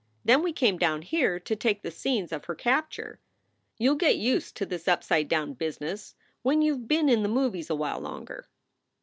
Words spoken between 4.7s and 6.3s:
upside down business